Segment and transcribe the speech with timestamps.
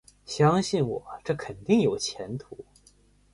[0.25, 2.65] 相信我，这肯定有前途